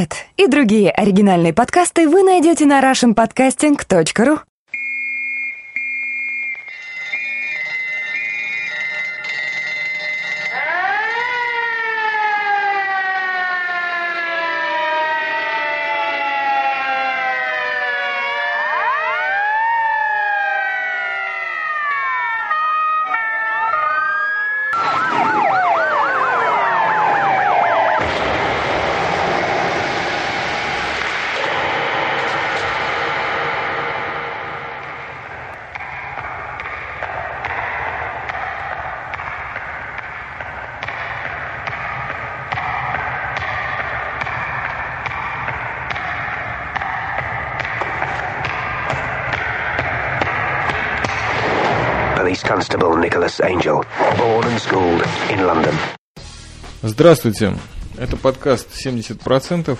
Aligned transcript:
Этот 0.00 0.16
и 0.38 0.46
другие 0.46 0.90
оригинальные 0.90 1.52
подкасты 1.52 2.08
вы 2.08 2.22
найдете 2.22 2.64
на 2.64 2.80
russianpodcasting.ru. 2.80 4.40
Constable 53.00 53.04
Nicholas 53.04 53.40
born 54.18 54.44
and 54.44 54.60
schooled 54.60 55.02
in 55.30 55.46
London. 55.46 55.74
Здравствуйте, 56.82 57.54
это 57.96 58.16
подкаст 58.16 58.68
70%. 58.86 59.78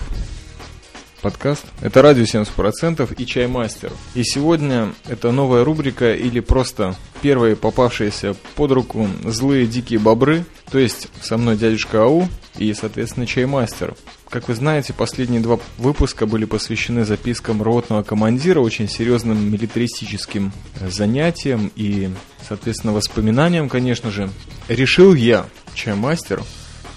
Подкаст. 1.21 1.65
Это 1.81 2.01
радио 2.01 2.23
70% 2.23 3.13
и 3.15 3.25
Чаймастер. 3.25 3.91
И 4.15 4.23
сегодня 4.23 4.93
это 5.07 5.31
новая 5.31 5.63
рубрика 5.63 6.13
или 6.15 6.39
просто 6.39 6.95
первые 7.21 7.55
попавшиеся 7.55 8.35
под 8.55 8.71
руку 8.71 9.07
злые 9.25 9.67
дикие 9.67 9.99
бобры. 9.99 10.45
То 10.71 10.79
есть 10.79 11.09
со 11.21 11.37
мной 11.37 11.57
дядюшка 11.57 12.03
Ау 12.03 12.27
и, 12.57 12.73
соответственно, 12.73 13.25
Чаймастер. 13.25 13.95
Как 14.29 14.47
вы 14.47 14.55
знаете, 14.55 14.93
последние 14.93 15.41
два 15.41 15.59
выпуска 15.77 16.25
были 16.25 16.45
посвящены 16.45 17.03
запискам 17.03 17.61
ротного 17.61 18.01
командира, 18.01 18.61
очень 18.61 18.87
серьезным 18.87 19.51
милитаристическим 19.51 20.53
занятиям 20.79 21.71
и, 21.75 22.09
соответственно, 22.47 22.93
воспоминаниям, 22.93 23.67
конечно 23.67 24.09
же. 24.09 24.29
Решил 24.69 25.13
я, 25.13 25.45
Чаймастер, 25.73 26.43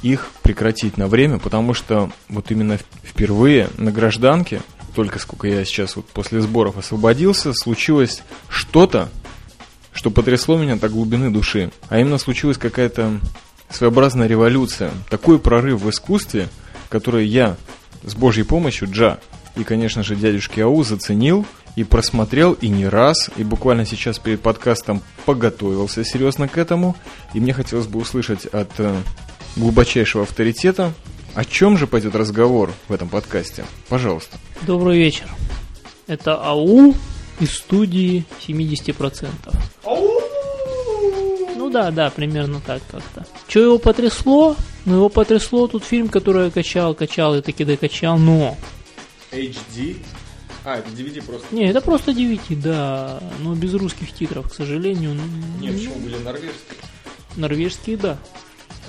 их 0.03 0.31
прекратить 0.43 0.97
на 0.97 1.09
время, 1.09 1.39
потому 1.39 1.75
что 1.75 2.11
вот 2.29 2.51
именно 2.51 2.79
впервые 3.03 3.69
на 3.79 3.91
гражданке, 3.91 4.61
только 4.95 5.19
сколько 5.19 5.49
я 5.49 5.65
сейчас 5.65 5.97
вот 5.97 6.07
после 6.07 6.41
сборов 6.41 6.79
освободился, 6.79 7.53
случилось 7.53 8.23
что-то, 8.49 9.09
что 9.95 10.11
потрясло 10.11 10.59
меня 10.59 10.77
до 10.77 10.89
глубины 10.89 11.31
души. 11.31 11.71
А 11.89 11.99
именно 11.99 12.19
случилась 12.19 12.59
какая-то 12.59 13.21
своеобразная 13.71 14.27
революция, 14.27 14.91
такой 15.09 15.39
прорыв 15.39 15.81
в 15.81 15.91
искусстве, 15.91 16.49
который 16.89 17.27
я 17.27 17.57
с 18.03 18.15
Божьей 18.15 18.45
помощью, 18.45 18.91
Джа, 18.91 19.19
и, 19.57 19.65
конечно 19.65 20.03
же, 20.03 20.17
дядюшки 20.17 20.61
Ау 20.61 20.83
заценил 20.85 21.47
и 21.77 21.85
просмотрел 21.85 22.53
и 22.53 22.69
не 22.69 22.87
раз, 22.87 23.31
и 23.37 23.45
буквально 23.45 23.87
сейчас 23.87 24.19
перед 24.19 24.41
подкастом 24.41 25.03
поготовился 25.25 26.05
серьезно 26.05 26.49
к 26.49 26.59
этому, 26.59 26.97
и 27.33 27.41
мне 27.41 27.53
хотелось 27.53 27.87
бы 27.87 28.01
услышать 28.01 28.47
от 28.47 28.71
э, 28.79 28.95
глубочайшего 29.57 30.25
авторитета, 30.25 30.93
о 31.35 31.45
чем 31.45 31.77
же 31.77 31.87
пойдет 31.87 32.15
разговор 32.15 32.73
в 32.89 32.93
этом 32.93 33.09
подкасте. 33.09 33.65
Пожалуйста. 33.89 34.37
Добрый 34.63 34.99
вечер. 34.99 35.27
Это 36.07 36.37
АУ 36.37 36.95
из 37.41 37.57
студии 37.57 38.25
70%. 38.47 39.27
Ну 41.75 41.81
да, 41.81 41.91
да, 41.91 42.11
примерно 42.11 42.61
так 42.65 42.83
как-то. 42.89 43.27
Что 43.49 43.59
его 43.59 43.79
потрясло? 43.79 44.57
Ну 44.85 44.95
его 44.95 45.09
потрясло 45.09 45.67
тут 45.67 45.83
фильм, 45.83 46.09
который 46.09 46.45
я 46.45 46.51
качал, 46.53 46.95
качал 46.95 47.35
и 47.35 47.41
таки 47.41 47.65
докачал, 47.65 48.17
но... 48.17 48.57
HD? 49.33 49.97
А, 50.65 50.79
это 50.79 50.89
DVD 50.91 51.21
просто? 51.21 51.53
Не, 51.53 51.69
это 51.69 51.81
просто 51.81 52.13
DVD, 52.13 52.55
да, 52.55 53.21
но 53.41 53.57
без 53.57 53.75
русских 53.75 54.13
титров, 54.15 54.53
к 54.53 54.55
сожалению. 54.55 55.19
Нет, 55.61 55.75
почему 55.75 55.97
были 55.97 56.17
норвежские? 56.19 56.79
Норвежские, 57.35 57.97
да. 57.97 58.19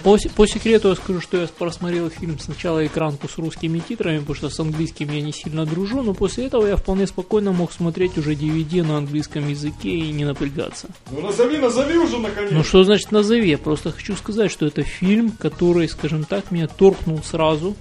По, 0.04 0.18
по 0.36 0.48
секрету 0.48 0.90
я 0.90 0.96
скажу, 0.96 1.22
что 1.22 1.38
я 1.38 1.48
просмотрел 1.48 2.10
фильм 2.10 2.38
сначала 2.40 2.86
экранку 2.86 3.28
с 3.28 3.38
русскими 3.38 3.80
титрами, 3.80 4.20
потому 4.20 4.36
что 4.36 4.50
с 4.50 4.60
английским 4.60 5.12
я 5.12 5.22
не 5.22 5.32
сильно 5.32 5.66
дружу, 5.66 6.02
но 6.02 6.14
после 6.14 6.46
этого 6.46 6.68
я 6.68 6.76
вполне 6.76 7.08
спокойно 7.08 7.52
мог 7.52 7.72
смотреть 7.72 8.18
уже 8.18 8.34
DVD 8.34 8.84
на 8.84 8.98
английском 8.98 9.48
языке 9.48 9.90
и 9.90 10.12
не 10.12 10.26
напрягаться. 10.26 10.90
Ну 11.12 11.22
назови, 11.22 11.58
назови 11.58 11.98
уже 11.98 12.20
наконец! 12.20 12.52
Ну 12.52 12.64
что 12.64 12.84
значит 12.84 13.12
назови? 13.12 13.50
Я 13.50 13.58
просто 13.58 13.92
хочу 13.92 14.16
сказать, 14.16 14.52
что 14.52 14.66
это 14.66 14.84
фильм, 14.84 15.32
который, 15.32 15.90
скажем 15.90 16.24
так, 16.24 16.52
меня 16.52 16.68
торкнул 16.68 17.22
сразу. 17.24 17.76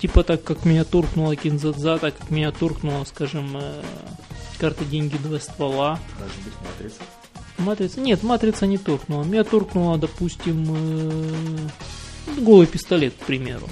Типа 0.00 0.22
так, 0.22 0.44
как 0.44 0.64
меня 0.64 0.84
торкнула 0.84 1.34
Кинзадза, 1.34 1.98
так 1.98 2.18
как 2.18 2.30
меня 2.30 2.52
торкнула, 2.52 3.04
скажем, 3.04 3.56
э, 3.56 3.82
карта 4.58 4.84
деньги 4.84 5.16
два 5.16 5.38
ствола. 5.40 5.98
Может 6.18 6.36
быть, 6.44 6.54
матрица? 6.60 7.00
Матрица? 7.58 8.00
Нет, 8.00 8.22
матрица 8.22 8.66
не 8.66 8.78
торкнула. 8.78 9.24
Меня 9.24 9.44
торкнула, 9.44 9.96
допустим, 9.98 10.66
э, 10.68 12.40
голый 12.40 12.66
пистолет, 12.66 13.14
к 13.14 13.26
примеру. 13.26 13.68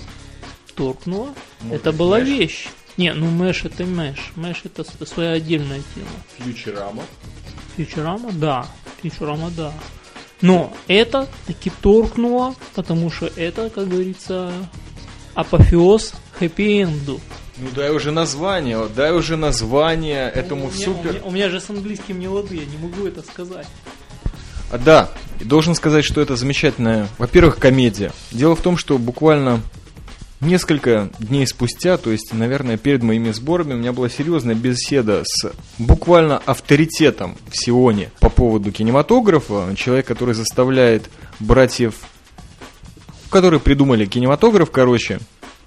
Торкнула. 0.74 1.30
Может 1.60 1.80
это 1.80 1.92
была 1.92 2.18
Мэш? 2.18 2.28
вещь. 2.28 2.68
Не, 2.96 3.12
ну 3.14 3.30
Мэш 3.30 3.64
это 3.64 3.84
Мэш. 3.84 4.32
Мэш 4.36 4.62
это 4.64 4.84
своя 5.06 5.32
отдельная 5.32 5.82
тема. 5.94 6.08
Фьючерама. 6.38 7.02
Фьючерама, 7.76 8.30
да. 8.32 8.66
Фьючерама, 9.00 9.50
да. 9.56 9.72
Но 10.40 10.72
это 10.88 11.28
таки 11.46 11.70
торкнуло, 11.80 12.54
потому 12.74 13.10
что 13.10 13.26
это, 13.36 13.70
как 13.70 13.88
говорится, 13.88 14.52
апофеоз 15.34 16.14
хэппи-энду. 16.38 17.20
Ну 17.58 17.68
дай 17.74 17.90
уже 17.90 18.12
название, 18.12 18.78
вот, 18.78 18.94
дай 18.94 19.12
уже 19.12 19.36
название 19.36 20.30
этому 20.30 20.66
у, 20.66 20.70
меня, 20.70 20.84
супер... 20.84 21.10
у, 21.10 21.12
меня, 21.12 21.22
у 21.24 21.30
меня 21.30 21.48
же 21.50 21.60
с 21.60 21.68
английским 21.68 22.18
не 22.18 22.28
лады, 22.28 22.56
я 22.56 22.64
не 22.64 22.78
могу 22.78 23.06
это 23.06 23.22
сказать. 23.22 23.66
А, 24.70 24.78
да, 24.78 25.10
и 25.38 25.44
должен 25.44 25.74
сказать, 25.74 26.04
что 26.04 26.22
это 26.22 26.34
замечательная, 26.34 27.08
во-первых, 27.18 27.58
комедия. 27.58 28.12
Дело 28.30 28.56
в 28.56 28.62
том, 28.62 28.78
что 28.78 28.96
буквально 28.96 29.60
несколько 30.40 31.10
дней 31.18 31.46
спустя, 31.46 31.98
то 31.98 32.10
есть, 32.10 32.32
наверное, 32.32 32.78
перед 32.78 33.02
моими 33.02 33.30
сборами, 33.32 33.74
у 33.74 33.76
меня 33.76 33.92
была 33.92 34.08
серьезная 34.08 34.54
беседа 34.54 35.22
с 35.24 35.52
буквально 35.78 36.38
авторитетом 36.38 37.36
в 37.50 37.56
Сионе 37.56 38.10
по 38.20 38.30
поводу 38.30 38.72
кинематографа. 38.72 39.74
Человек, 39.76 40.06
который 40.06 40.34
заставляет 40.34 41.10
братьев, 41.38 41.94
которые 43.30 43.60
придумали 43.60 44.06
кинематограф, 44.06 44.70
короче, 44.70 45.20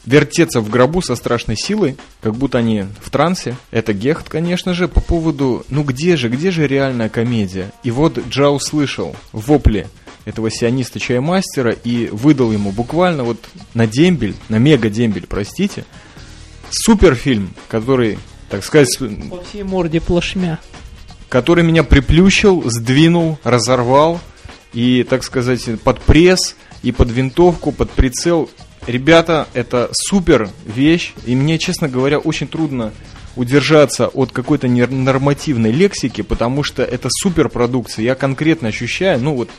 вертеться 0.06 0.62
в 0.62 0.70
гробу 0.70 1.02
со 1.02 1.16
страшной 1.16 1.58
силой, 1.58 1.98
как 2.22 2.36
будто 2.36 2.58
они 2.60 2.86
в 3.02 3.10
трансе. 3.10 3.56
Это 3.72 3.94
Гехт, 3.94 4.30
конечно 4.30 4.74
же, 4.74 4.88
по 4.88 5.02
поводу, 5.02 5.66
ну 5.70 5.84
где 5.84 6.16
же, 6.16 6.30
где 6.30 6.52
же 6.52 6.68
реальная 6.68 7.10
комедия? 7.10 7.72
И 7.84 7.92
вот 7.92 8.20
Джа 8.30 8.50
услышал 8.50 9.16
вопли 9.32 9.88
этого 10.26 10.50
сиониста 10.52 11.00
чаймастера 11.00 11.72
и 11.72 12.08
выдал 12.08 12.52
ему 12.52 12.72
буквально 12.72 13.24
вот 13.24 13.38
на 13.74 13.88
дембель, 13.88 14.36
на 14.50 14.58
мега 14.58 14.90
дембель, 14.90 15.28
простите, 15.28 15.86
суперфильм, 16.70 17.54
который, 17.68 18.18
так 18.50 18.64
сказать, 18.64 18.98
По 19.30 19.44
всей 19.44 19.64
морде 19.64 20.02
плашмя. 20.02 20.60
который 21.30 21.64
меня 21.64 21.84
приплющил, 21.84 22.64
сдвинул, 22.70 23.38
разорвал 23.44 24.20
и, 24.74 25.04
так 25.04 25.24
сказать, 25.24 25.80
под 25.82 26.02
пресс 26.02 26.56
и 26.82 26.92
под 26.92 27.12
винтовку, 27.12 27.72
под 27.72 27.92
прицел. 27.92 28.50
Ребята, 28.88 29.48
это 29.54 29.90
супер 29.94 30.50
вещь, 30.66 31.14
и 31.26 31.36
мне, 31.36 31.58
честно 31.58 31.88
говоря, 31.88 32.20
очень 32.20 32.48
трудно 32.48 32.92
удержаться 33.36 34.08
от 34.08 34.32
какой-то 34.32 34.68
нормативной 34.68 35.72
лексики, 35.72 36.22
потому 36.22 36.64
что 36.64 36.84
это 36.84 37.10
супер 37.12 37.50
продукция. 37.50 38.04
Я 38.04 38.16
конкретно 38.16 38.70
ощущаю, 38.70 39.20
ну 39.20 39.36
вот 39.36 39.50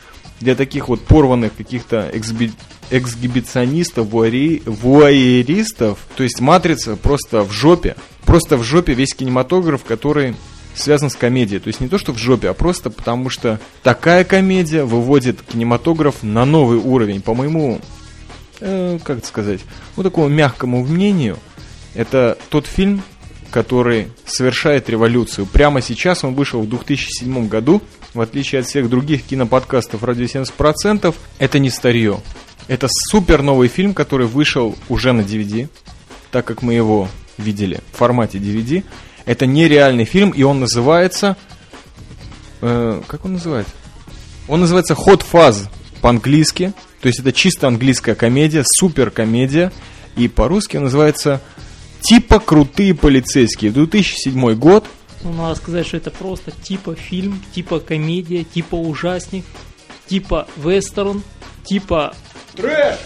для 0.40 0.54
таких 0.54 0.88
вот 0.88 1.02
порванных 1.02 1.56
каких-то 1.56 2.10
эксби- 2.12 2.52
эксгибиционистов, 2.90 4.06
вуари- 4.08 4.62
вуайеристов, 4.64 5.98
то 6.16 6.22
есть 6.22 6.40
«Матрица» 6.40 6.96
просто 6.96 7.42
в 7.42 7.52
жопе, 7.52 7.96
просто 8.24 8.56
в 8.56 8.62
жопе 8.62 8.94
весь 8.94 9.14
кинематограф, 9.14 9.84
который 9.84 10.36
связан 10.74 11.10
с 11.10 11.16
комедией. 11.16 11.60
То 11.60 11.68
есть 11.68 11.80
не 11.80 11.88
то, 11.88 11.98
что 11.98 12.12
в 12.12 12.18
жопе, 12.18 12.50
а 12.50 12.54
просто 12.54 12.90
потому 12.90 13.30
что 13.30 13.58
такая 13.82 14.24
комедия 14.24 14.84
выводит 14.84 15.42
кинематограф 15.42 16.22
на 16.22 16.44
новый 16.44 16.78
уровень. 16.78 17.22
По 17.22 17.34
моему, 17.34 17.80
э, 18.60 18.98
как 19.02 19.24
сказать, 19.24 19.60
ну 19.96 20.02
такому 20.02 20.28
мягкому 20.28 20.84
мнению, 20.84 21.38
это 21.94 22.38
тот 22.50 22.66
фильм, 22.66 23.02
который 23.50 24.08
совершает 24.26 24.88
революцию. 24.90 25.46
Прямо 25.46 25.80
сейчас 25.80 26.24
он 26.24 26.34
вышел 26.34 26.60
в 26.60 26.68
2007 26.68 27.48
году, 27.48 27.82
в 28.12 28.20
отличие 28.20 28.60
от 28.60 28.66
всех 28.66 28.88
других 28.88 29.22
киноподкастов 29.22 30.02
«Радио 30.02 30.24
70%», 30.24 31.14
это 31.38 31.58
не 31.58 31.70
старье. 31.70 32.20
Это 32.68 32.88
супер 32.90 33.42
новый 33.42 33.68
фильм, 33.68 33.94
который 33.94 34.26
вышел 34.26 34.76
уже 34.88 35.12
на 35.12 35.20
DVD. 35.20 35.68
так 36.32 36.44
как 36.44 36.62
мы 36.62 36.74
его 36.74 37.08
видели 37.38 37.80
в 37.92 37.96
формате 37.96 38.38
DVD. 38.38 38.84
Это 39.24 39.46
нереальный 39.46 40.04
фильм, 40.04 40.30
и 40.30 40.42
он 40.42 40.60
называется... 40.60 41.36
э, 42.60 43.02
как 43.06 43.24
он 43.24 43.34
называется? 43.34 43.72
Он 44.48 44.60
называется 44.60 44.94
Hot 44.94 45.24
Fuzz 45.30 45.68
по-английски. 46.00 46.72
То 47.06 47.08
есть 47.08 47.20
это 47.20 47.32
чисто 47.32 47.68
английская 47.68 48.16
комедия, 48.16 48.64
супер 48.64 49.12
комедия. 49.12 49.70
И 50.16 50.26
по-русски 50.26 50.78
называется 50.78 51.40
типа 52.00 52.40
крутые 52.40 52.96
полицейские. 52.96 53.70
2007 53.70 54.54
год. 54.54 54.84
Ну, 55.22 55.32
надо 55.34 55.54
сказать, 55.54 55.86
что 55.86 55.98
это 55.98 56.10
просто 56.10 56.50
типа 56.50 56.96
фильм, 56.96 57.40
типа 57.54 57.78
комедия, 57.78 58.42
типа 58.42 58.74
ужасник, 58.74 59.44
типа 60.08 60.48
вестерн, 60.56 61.22
типа... 61.62 62.12
Трэш! 62.56 62.96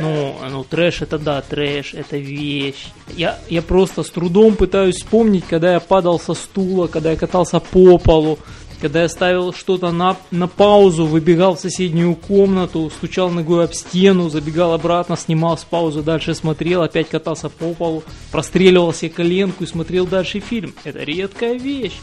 Ну, 0.00 0.36
ну, 0.50 0.62
трэш 0.62 1.00
это 1.00 1.18
да, 1.18 1.40
трэш, 1.40 1.94
это 1.94 2.18
вещь. 2.18 2.88
Я, 3.16 3.38
я 3.48 3.62
просто 3.62 4.02
с 4.02 4.10
трудом 4.10 4.56
пытаюсь 4.56 4.96
вспомнить, 4.96 5.44
когда 5.48 5.72
я 5.72 5.80
падал 5.80 6.20
со 6.20 6.34
стула, 6.34 6.88
когда 6.88 7.12
я 7.12 7.16
катался 7.16 7.60
по 7.60 7.96
полу, 7.96 8.38
когда 8.80 9.02
я 9.02 9.08
ставил 9.08 9.52
что-то 9.52 9.90
на, 9.90 10.16
на 10.30 10.48
паузу, 10.48 11.06
выбегал 11.06 11.56
в 11.56 11.60
соседнюю 11.60 12.14
комнату, 12.14 12.90
стучал 12.94 13.30
ногой 13.30 13.64
об 13.64 13.74
стену, 13.74 14.28
забегал 14.28 14.72
обратно, 14.72 15.16
снимал 15.16 15.56
с 15.56 15.64
паузы, 15.64 16.02
дальше 16.02 16.34
смотрел, 16.34 16.82
опять 16.82 17.08
катался 17.08 17.48
по 17.48 17.72
полу, 17.74 18.02
простреливал 18.30 18.92
себе 18.92 19.10
коленку 19.10 19.64
и 19.64 19.66
смотрел 19.66 20.06
дальше 20.06 20.40
фильм. 20.40 20.74
Это 20.84 21.02
редкая 21.02 21.54
вещь. 21.54 21.98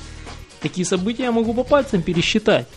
Такие 0.62 0.86
события 0.86 1.24
я 1.24 1.32
могу 1.32 1.54
по 1.54 1.64
пальцам 1.64 2.02
пересчитать. 2.02 2.68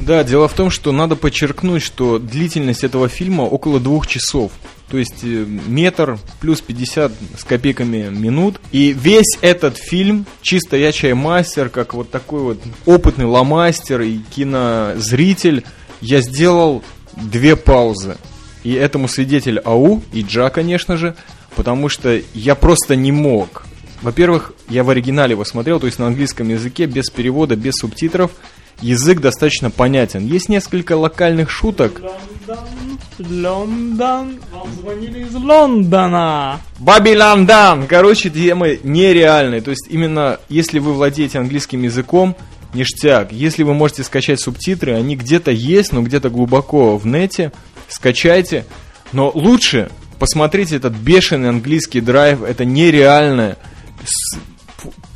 Да, 0.00 0.22
дело 0.22 0.46
в 0.46 0.54
том, 0.54 0.70
что 0.70 0.92
надо 0.92 1.16
подчеркнуть, 1.16 1.82
что 1.82 2.18
длительность 2.18 2.84
этого 2.84 3.08
фильма 3.08 3.42
около 3.42 3.80
двух 3.80 4.06
часов. 4.06 4.52
То 4.90 4.96
есть 4.96 5.22
э, 5.22 5.44
метр 5.66 6.18
плюс 6.40 6.60
50 6.60 7.12
с 7.38 7.44
копейками 7.44 8.08
минут. 8.08 8.60
И 8.72 8.92
весь 8.92 9.38
этот 9.42 9.76
фильм, 9.76 10.26
чисто 10.40 10.76
я 10.76 10.92
чаймастер, 10.92 11.68
как 11.68 11.94
вот 11.94 12.10
такой 12.10 12.40
вот 12.40 12.58
опытный 12.86 13.26
ломастер 13.26 14.00
и 14.00 14.18
кинозритель, 14.30 15.64
я 16.00 16.20
сделал 16.20 16.82
две 17.16 17.56
паузы. 17.56 18.16
И 18.64 18.72
этому 18.72 19.08
свидетель 19.08 19.58
АУ 19.58 20.02
и 20.12 20.22
Джа, 20.22 20.50
конечно 20.50 20.96
же, 20.96 21.14
потому 21.54 21.88
что 21.88 22.20
я 22.34 22.54
просто 22.54 22.96
не 22.96 23.12
мог. 23.12 23.64
Во-первых, 24.00 24.52
я 24.68 24.84
в 24.84 24.90
оригинале 24.90 25.32
его 25.32 25.44
смотрел, 25.44 25.80
то 25.80 25.86
есть 25.86 25.98
на 25.98 26.06
английском 26.06 26.48
языке, 26.48 26.86
без 26.86 27.10
перевода, 27.10 27.56
без 27.56 27.74
субтитров– 27.74 28.30
язык 28.80 29.20
достаточно 29.20 29.70
понятен. 29.70 30.26
Есть 30.26 30.48
несколько 30.48 30.96
локальных 30.96 31.50
шуток. 31.50 32.00
Лондон, 32.00 33.42
Лондон, 33.42 34.40
вам 34.52 34.72
звонили 34.80 35.24
из 35.24 35.34
Лондона. 35.34 36.60
Баби 36.78 37.16
Лондан! 37.16 37.86
Короче, 37.86 38.30
темы 38.30 38.80
нереальные. 38.82 39.60
То 39.60 39.70
есть 39.70 39.86
именно 39.90 40.38
если 40.48 40.78
вы 40.78 40.92
владеете 40.92 41.38
английским 41.38 41.82
языком, 41.82 42.36
ништяк. 42.74 43.32
Если 43.32 43.62
вы 43.62 43.74
можете 43.74 44.04
скачать 44.04 44.40
субтитры, 44.40 44.94
они 44.94 45.16
где-то 45.16 45.50
есть, 45.50 45.92
но 45.92 46.02
где-то 46.02 46.30
глубоко 46.30 46.96
в 46.96 47.06
нете. 47.06 47.52
Скачайте. 47.88 48.66
Но 49.12 49.30
лучше 49.34 49.90
посмотрите 50.18 50.76
этот 50.76 50.94
бешеный 50.94 51.48
английский 51.48 52.00
драйв. 52.00 52.42
Это 52.42 52.64
нереальное 52.64 53.56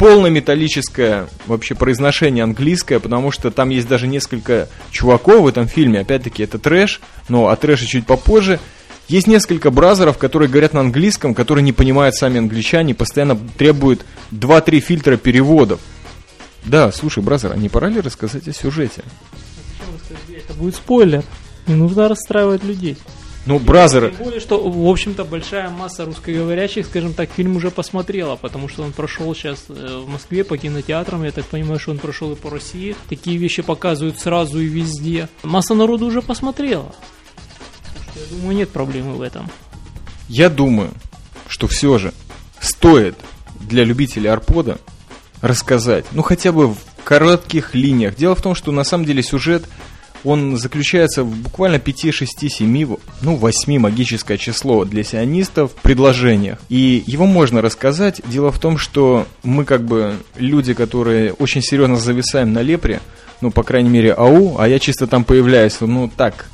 полнометаллическое 0.02 1.28
вообще 1.46 1.76
произношение 1.76 2.42
английское, 2.42 2.98
потому 2.98 3.30
что 3.30 3.52
там 3.52 3.68
есть 3.68 3.86
даже 3.86 4.08
несколько 4.08 4.68
чуваков 4.90 5.42
в 5.42 5.46
этом 5.46 5.68
фильме, 5.68 6.00
опять-таки 6.00 6.42
это 6.42 6.58
трэш, 6.58 7.00
но 7.28 7.46
о 7.46 7.54
трэше 7.54 7.86
чуть 7.86 8.04
попозже. 8.04 8.58
Есть 9.06 9.28
несколько 9.28 9.70
бразеров, 9.70 10.18
которые 10.18 10.48
говорят 10.48 10.72
на 10.72 10.80
английском, 10.80 11.36
которые 11.36 11.62
не 11.62 11.72
понимают 11.72 12.16
сами 12.16 12.38
англичане, 12.38 12.96
постоянно 12.96 13.38
требуют 13.56 14.04
2-3 14.32 14.80
фильтра 14.80 15.16
переводов. 15.16 15.78
Да, 16.64 16.90
слушай, 16.90 17.22
бразер, 17.22 17.52
а 17.52 17.56
не 17.56 17.68
пора 17.68 17.88
ли 17.88 18.00
рассказать 18.00 18.48
о 18.48 18.52
сюжете? 18.52 19.04
Это 20.36 20.54
будет 20.54 20.74
спойлер. 20.74 21.22
Не 21.68 21.76
нужно 21.76 22.08
расстраивать 22.08 22.64
людей. 22.64 22.96
Ну, 23.44 23.58
бразер... 23.58 24.10
Тем 24.10 24.24
более, 24.24 24.40
что, 24.40 24.62
в 24.62 24.88
общем-то, 24.88 25.24
большая 25.24 25.68
масса 25.68 26.04
русскоговорящих, 26.04 26.86
скажем 26.86 27.12
так, 27.12 27.28
фильм 27.30 27.56
уже 27.56 27.72
посмотрела, 27.72 28.36
потому 28.36 28.68
что 28.68 28.84
он 28.84 28.92
прошел 28.92 29.34
сейчас 29.34 29.64
э, 29.68 30.02
в 30.04 30.08
Москве 30.08 30.44
по 30.44 30.56
кинотеатрам, 30.56 31.24
я 31.24 31.32
так 31.32 31.46
понимаю, 31.46 31.80
что 31.80 31.90
он 31.90 31.98
прошел 31.98 32.32
и 32.32 32.36
по 32.36 32.50
России. 32.50 32.94
Такие 33.08 33.36
вещи 33.38 33.62
показывают 33.62 34.20
сразу 34.20 34.60
и 34.60 34.66
везде. 34.66 35.28
Масса 35.42 35.74
народу 35.74 36.06
уже 36.06 36.22
посмотрела. 36.22 36.94
Я 38.14 38.36
думаю, 38.36 38.56
нет 38.56 38.70
проблемы 38.70 39.14
в 39.14 39.22
этом. 39.22 39.50
Я 40.28 40.48
думаю, 40.48 40.90
что 41.48 41.66
все 41.66 41.98
же 41.98 42.14
стоит 42.60 43.16
для 43.60 43.84
любителей 43.84 44.28
арпода 44.28 44.78
рассказать, 45.40 46.04
ну 46.12 46.22
хотя 46.22 46.52
бы 46.52 46.68
в 46.68 46.78
коротких 47.02 47.74
линиях. 47.74 48.14
Дело 48.14 48.36
в 48.36 48.42
том, 48.42 48.54
что 48.54 48.70
на 48.70 48.84
самом 48.84 49.04
деле 49.04 49.22
сюжет 49.22 49.64
он 50.24 50.56
заключается 50.56 51.24
в 51.24 51.34
буквально 51.36 51.78
5, 51.78 52.14
6, 52.14 52.50
7, 52.50 52.96
ну 53.22 53.36
8 53.36 53.78
магическое 53.78 54.38
число 54.38 54.84
для 54.84 55.04
сионистов 55.04 55.72
предложениях. 55.82 56.58
И 56.68 57.02
его 57.06 57.26
можно 57.26 57.62
рассказать. 57.62 58.20
Дело 58.26 58.52
в 58.52 58.58
том, 58.58 58.78
что 58.78 59.26
мы 59.42 59.64
как 59.64 59.84
бы 59.84 60.16
люди, 60.36 60.74
которые 60.74 61.32
очень 61.32 61.62
серьезно 61.62 61.96
зависаем 61.96 62.52
на 62.52 62.62
лепре, 62.62 63.00
ну, 63.40 63.50
по 63.50 63.62
крайней 63.62 63.90
мере, 63.90 64.12
АУ, 64.12 64.58
а 64.58 64.68
я 64.68 64.78
чисто 64.78 65.06
там 65.06 65.24
появляюсь, 65.24 65.80
ну, 65.80 66.10
так, 66.16 66.46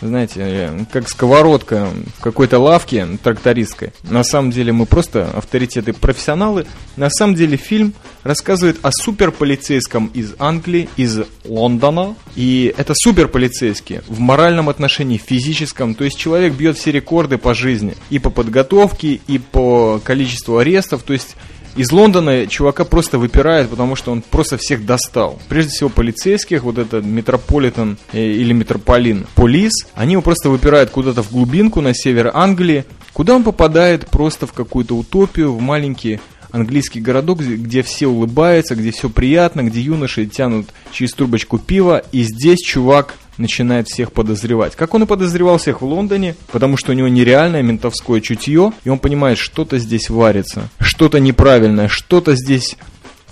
знаете, 0.00 0.86
как 0.92 1.08
сковородка 1.08 1.88
в 2.18 2.22
какой-то 2.22 2.58
лавке 2.58 3.06
трактористской. 3.22 3.92
На 4.02 4.24
самом 4.24 4.50
деле 4.50 4.72
мы 4.72 4.86
просто 4.86 5.30
авторитеты 5.34 5.92
профессионалы. 5.92 6.66
На 6.96 7.08
самом 7.10 7.34
деле 7.34 7.56
фильм 7.56 7.94
рассказывает 8.22 8.78
о 8.82 8.90
суперполицейском 8.92 10.06
из 10.14 10.34
Англии, 10.38 10.88
из 10.96 11.20
Лондона. 11.44 12.14
И 12.34 12.74
это 12.76 12.92
суперполицейский 12.94 14.00
в 14.06 14.20
моральном 14.20 14.68
отношении, 14.68 15.16
физическом. 15.16 15.94
То 15.94 16.04
есть 16.04 16.18
человек 16.18 16.54
бьет 16.54 16.76
все 16.76 16.92
рекорды 16.92 17.38
по 17.38 17.54
жизни. 17.54 17.94
И 18.10 18.18
по 18.18 18.30
подготовке, 18.30 19.20
и 19.26 19.38
по 19.38 20.00
количеству 20.04 20.58
арестов. 20.58 21.02
То 21.02 21.12
есть 21.12 21.36
из 21.76 21.92
Лондона 21.92 22.46
чувака 22.46 22.84
просто 22.84 23.18
выпирает, 23.18 23.68
потому 23.68 23.96
что 23.96 24.10
он 24.10 24.22
просто 24.22 24.56
всех 24.56 24.86
достал. 24.86 25.38
Прежде 25.48 25.70
всего 25.70 25.90
полицейских, 25.90 26.62
вот 26.62 26.78
этот 26.78 27.04
Метрополитен 27.04 27.98
э, 28.12 28.18
или 28.18 28.52
Метрополин 28.52 29.26
Полис, 29.34 29.72
они 29.94 30.12
его 30.12 30.22
просто 30.22 30.48
выпирают 30.48 30.90
куда-то 30.90 31.22
в 31.22 31.30
глубинку 31.30 31.80
на 31.80 31.94
север 31.94 32.30
Англии, 32.34 32.84
куда 33.12 33.36
он 33.36 33.44
попадает 33.44 34.08
просто 34.08 34.46
в 34.46 34.52
какую-то 34.52 34.96
утопию, 34.96 35.52
в 35.52 35.60
маленький 35.60 36.20
английский 36.50 37.00
городок, 37.00 37.40
где 37.40 37.82
все 37.82 38.06
улыбаются, 38.06 38.74
где 38.74 38.90
все 38.90 39.10
приятно, 39.10 39.62
где 39.62 39.80
юноши 39.80 40.26
тянут 40.26 40.68
через 40.92 41.12
трубочку 41.12 41.58
пива, 41.58 42.02
и 42.12 42.22
здесь 42.22 42.60
чувак 42.60 43.14
начинает 43.38 43.88
всех 43.88 44.12
подозревать. 44.12 44.76
Как 44.76 44.94
он 44.94 45.02
и 45.02 45.06
подозревал 45.06 45.58
всех 45.58 45.80
в 45.80 45.84
Лондоне, 45.84 46.34
потому 46.50 46.76
что 46.76 46.92
у 46.92 46.94
него 46.94 47.08
нереальное 47.08 47.62
ментовское 47.62 48.20
чутье, 48.20 48.72
и 48.84 48.88
он 48.88 48.98
понимает, 48.98 49.38
что-то 49.38 49.78
здесь 49.78 50.10
варится, 50.10 50.68
что-то 50.80 51.20
неправильное, 51.20 51.88
что-то 51.88 52.34
здесь 52.34 52.76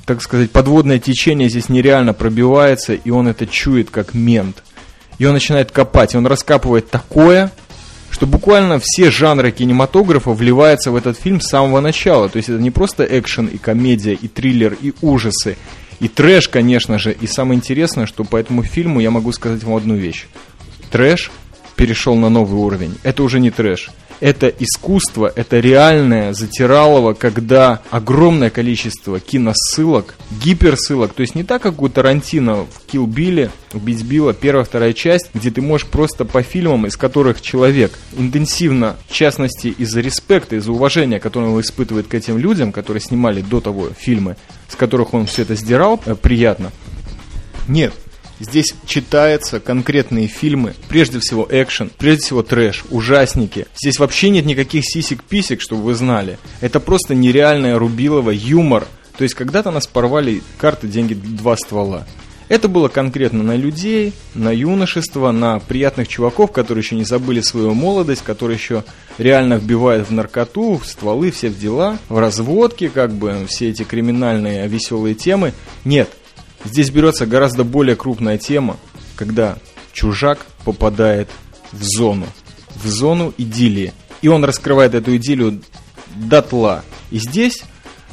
так 0.07 0.21
сказать, 0.21 0.51
подводное 0.51 0.99
течение 0.99 1.49
здесь 1.49 1.69
нереально 1.69 2.13
пробивается, 2.13 2.93
и 2.93 3.11
он 3.11 3.27
это 3.27 3.47
чует 3.47 3.91
как 3.91 4.13
мент. 4.13 4.63
И 5.19 5.25
он 5.25 5.33
начинает 5.33 5.71
копать, 5.71 6.15
и 6.15 6.19
он 6.19 6.27
раскапывает 6.27 6.91
такое, 6.91 7.51
что 8.11 8.27
буквально 8.27 8.79
все 8.83 9.11
жанры 9.11 9.51
кинематографа 9.51 10.33
вливаются 10.33 10.91
в 10.91 10.97
этот 10.97 11.19
фильм 11.19 11.41
с 11.41 11.49
самого 11.49 11.81
начала. 11.81 12.29
То 12.29 12.37
есть 12.37 12.49
это 12.49 12.61
не 12.61 12.71
просто 12.71 13.05
экшен 13.05 13.47
и 13.47 13.59
комедия, 13.59 14.15
и 14.15 14.29
триллер, 14.29 14.77
и 14.81 14.93
ужасы, 15.01 15.57
и 16.01 16.09
трэш, 16.09 16.49
конечно 16.49 16.99
же. 16.99 17.13
И 17.13 17.27
самое 17.27 17.57
интересное, 17.57 18.07
что 18.07 18.25
по 18.25 18.37
этому 18.37 18.63
фильму 18.63 19.01
я 19.01 19.11
могу 19.11 19.33
сказать 19.33 19.63
вам 19.63 19.77
одну 19.77 19.95
вещь. 19.95 20.27
Трэш 20.91 21.31
перешел 21.77 22.17
на 22.17 22.29
новый 22.29 22.61
уровень. 22.61 22.97
Это 23.03 23.23
уже 23.23 23.41
не 23.41 23.51
трэш 23.51 23.91
это 24.21 24.49
искусство, 24.49 25.33
это 25.35 25.61
реальное 25.61 26.33
затиралово, 26.33 27.15
когда 27.15 27.81
огромное 27.91 28.51
количество 28.51 29.21
киносылок, 29.21 30.15
гиперсылок, 30.43 31.13
то 31.13 31.23
есть 31.23 31.35
не 31.35 31.45
так, 31.45 31.63
как 31.63 31.81
у 31.83 31.89
Тарантино 31.89 32.65
в 32.65 32.93
Kill 32.93 33.07
Билли, 33.07 33.51
Убить 33.75 34.05
Билла, 34.05 34.33
первая, 34.33 34.65
вторая 34.65 34.93
часть, 34.93 35.31
где 35.35 35.51
ты 35.51 35.61
можешь 35.61 35.89
просто 35.89 36.25
по 36.25 36.43
фильмам, 36.43 36.87
из 36.87 36.97
которых 36.97 37.43
человек 37.43 37.93
интенсивно, 38.17 38.97
в 39.09 39.13
частности 39.13 39.67
из-за 39.67 40.01
респекта, 40.01 40.55
из-за 40.57 40.71
уважения, 40.71 41.19
которое 41.19 41.51
он 41.51 41.61
испытывает 41.61 42.07
к 42.07 42.15
этим 42.15 42.39
людям, 42.39 42.71
которые 42.71 43.01
снимали 43.01 43.41
до 43.41 43.61
того 43.61 43.89
фильмы, 43.91 44.37
с 44.69 44.77
которых 44.77 45.13
он 45.13 45.27
все 45.27 45.43
это 45.43 45.57
сдирал, 45.57 46.01
э, 46.07 46.15
приятно. 46.15 46.71
Нет, 47.67 47.93
Здесь 48.41 48.75
читаются 48.87 49.61
конкретные 49.61 50.27
фильмы, 50.27 50.75
прежде 50.89 51.21
всего 51.21 51.47
экшен, 51.49 51.91
прежде 51.97 52.25
всего 52.25 52.43
трэш, 52.43 52.85
ужасники. 52.91 53.67
Здесь 53.77 53.99
вообще 53.99 54.31
нет 54.31 54.45
никаких 54.45 54.85
сисек-писек, 54.85 55.61
чтобы 55.61 55.83
вы 55.83 55.95
знали. 55.95 56.39
Это 56.61 56.81
просто 56.81 57.15
нереальное 57.15 57.79
рубилово, 57.79 58.31
юмор. 58.31 58.87
То 59.17 59.23
есть 59.23 59.35
когда-то 59.35 59.71
нас 59.71 59.87
порвали 59.87 60.43
карты, 60.59 60.89
деньги, 60.89 61.15
два 61.15 61.57
ствола. 61.57 62.07
Это 62.49 62.69
было 62.69 62.89
конкретно 62.89 63.43
на 63.43 63.57
людей, 63.57 64.13
на 64.35 64.53
юношество, 64.53 65.31
на 65.31 65.61
приятных 65.61 66.09
чуваков, 66.09 66.53
которые 66.53 66.83
еще 66.83 66.95
не 66.95 67.05
забыли 67.05 67.41
свою 67.41 67.73
молодость, 67.73 68.23
которые 68.23 68.59
еще 68.59 68.85
реально 69.17 69.55
вбивают 69.55 70.09
в 70.09 70.13
наркоту, 70.13 70.77
в 70.77 70.87
стволы, 70.87 71.31
все 71.31 71.49
в 71.49 71.59
дела, 71.59 71.99
в 72.09 72.19
разводке, 72.19 72.91
как 72.91 73.13
бы 73.13 73.47
все 73.49 73.71
эти 73.71 73.83
криминальные 73.85 74.69
веселые 74.69 75.15
темы. 75.15 75.55
Нет, 75.85 76.11
здесь 76.65 76.91
берется 76.91 77.27
гораздо 77.27 77.65
более 77.65 77.97
крупная 77.97 78.39
тема, 78.39 78.77
когда 79.17 79.59
чужак 79.93 80.47
попадает 80.65 81.29
в 81.73 81.83
зону, 81.83 82.27
в 82.75 82.87
зону 82.87 83.33
идиллии. 83.39 83.93
И 84.23 84.29
он 84.29 84.45
раскрывает 84.45 84.95
эту 84.95 85.17
идиллию 85.17 85.63
дотла. 86.17 86.83
И 87.11 87.19
здесь 87.19 87.63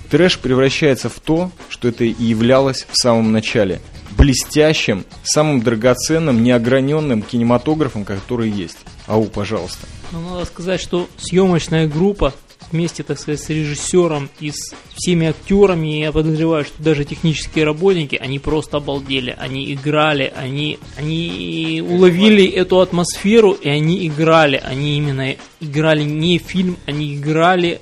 трэш 0.10 0.40
превращается 0.40 1.10
в 1.10 1.20
то, 1.20 1.52
что 1.70 1.88
это 1.88 2.04
и 2.04 2.24
являлось 2.24 2.86
в 2.90 2.96
самом 2.98 3.32
начале– 3.32 3.82
блестящим, 4.22 5.06
самым 5.24 5.62
драгоценным, 5.62 6.44
неограненным 6.44 7.22
кинематографом, 7.22 8.06
который 8.06 8.50
есть. 8.50 8.78
Ау, 9.08 9.26
пожалуйста. 9.26 9.88
Ну, 10.12 10.22
надо 10.22 10.46
сказать, 10.46 10.80
что 10.80 11.08
съемочная 11.18 11.88
группа 11.88 12.34
вместе, 12.72 13.04
так 13.04 13.20
сказать, 13.20 13.40
с 13.40 13.50
режиссером 13.50 14.30
и 14.40 14.52
с 14.52 14.74
всеми 14.96 15.28
актерами, 15.28 16.00
я 16.00 16.12
подозреваю, 16.12 16.66
что 16.66 16.82
даже 16.82 17.06
технические 17.06 17.66
работники, 17.66 18.16
они 18.16 18.40
просто 18.40 18.78
обалдели, 18.78 19.36
они 19.38 19.74
играли, 19.74 20.32
они, 20.36 20.80
они 20.98 21.84
уловили 21.88 22.46
эту 22.46 22.80
атмосферу, 22.80 23.52
и 23.52 23.70
они 23.70 24.08
играли, 24.08 24.62
они 24.64 24.98
именно 24.98 25.36
играли 25.60 26.04
не 26.04 26.38
фильм, 26.38 26.78
они 26.86 27.16
играли 27.16 27.82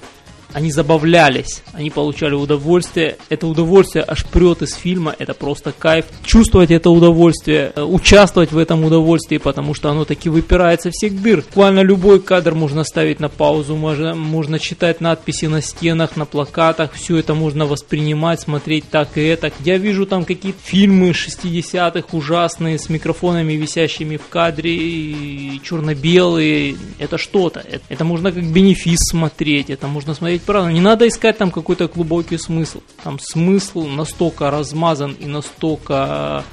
они 0.53 0.71
забавлялись, 0.71 1.61
они 1.73 1.89
получали 1.89 2.33
удовольствие. 2.33 3.17
Это 3.29 3.47
удовольствие 3.47 4.03
аж 4.07 4.25
прет 4.25 4.61
из 4.61 4.73
фильма, 4.73 5.15
это 5.17 5.33
просто 5.33 5.71
кайф. 5.71 6.05
Чувствовать 6.23 6.71
это 6.71 6.89
удовольствие, 6.89 7.71
э, 7.75 7.83
участвовать 7.83 8.51
в 8.51 8.57
этом 8.57 8.83
удовольствии, 8.83 9.37
потому 9.37 9.73
что 9.73 9.89
оно 9.89 10.05
таки 10.05 10.29
выпирает 10.29 10.81
со 10.81 10.89
всех 10.91 11.21
дыр. 11.21 11.41
Буквально 11.41 11.81
любой 11.81 12.19
кадр 12.19 12.55
можно 12.55 12.83
ставить 12.83 13.19
на 13.19 13.29
паузу, 13.29 13.75
можно, 13.75 14.15
можно 14.15 14.59
читать 14.59 15.01
надписи 15.01 15.45
на 15.45 15.61
стенах, 15.61 16.15
на 16.15 16.25
плакатах, 16.25 16.93
все 16.93 17.17
это 17.17 17.35
можно 17.35 17.65
воспринимать, 17.65 18.41
смотреть 18.41 18.89
так 18.89 19.17
и 19.17 19.21
это. 19.21 19.51
Я 19.63 19.77
вижу 19.77 20.05
там 20.05 20.25
какие-то 20.25 20.59
фильмы 20.63 21.11
60-х 21.11 22.07
ужасные 22.11 22.79
с 22.79 22.89
микрофонами, 22.89 23.53
висящими 23.53 24.17
в 24.17 24.27
кадре, 24.27 25.59
черно-белые. 25.59 26.75
Это 26.97 27.17
что-то. 27.17 27.59
Это, 27.59 27.83
это 27.89 28.05
можно 28.05 28.31
как 28.31 28.43
бенефис 28.43 28.99
смотреть, 29.09 29.69
это 29.69 29.87
можно 29.87 30.13
смотреть 30.13 30.38
ведь 30.39 30.45
правда, 30.45 30.71
не 30.71 30.79
надо 30.79 31.05
искать 31.05 31.37
там 31.37 31.51
какой-то 31.51 31.89
глубокий 31.89 32.37
смысл. 32.37 32.81
Там 33.03 33.19
смысл 33.19 33.87
настолько 33.87 34.49
размазан 34.49 35.17
и 35.19 35.25
настолько 35.25 36.45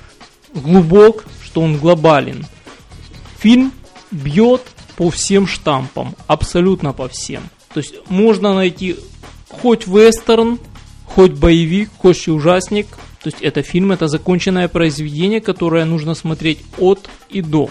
глубок, 0.52 1.24
что 1.44 1.60
он 1.60 1.78
глобален. 1.78 2.44
Фильм 3.38 3.72
бьет 4.10 4.62
по 4.96 5.10
всем 5.10 5.46
штампам, 5.46 6.16
абсолютно 6.26 6.92
по 6.92 7.08
всем. 7.08 7.44
То 7.72 7.78
есть 7.78 7.94
можно 8.08 8.54
найти 8.54 8.96
хоть 9.48 9.86
вестерн, 9.86 10.58
хоть 11.04 11.32
боевик, 11.32 11.90
хоть 11.98 12.26
ужасник. 12.26 12.88
То 13.22 13.28
есть 13.28 13.40
это 13.40 13.62
фильм, 13.62 13.92
это 13.92 14.08
законченное 14.08 14.66
произведение, 14.66 15.40
которое 15.40 15.84
нужно 15.84 16.14
смотреть 16.14 16.58
от 16.78 17.08
и 17.30 17.40
до. 17.40 17.70